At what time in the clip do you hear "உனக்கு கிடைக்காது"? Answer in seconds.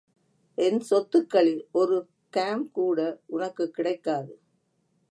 3.25-4.33